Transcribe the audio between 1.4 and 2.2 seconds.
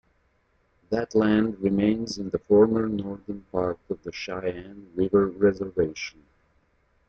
remains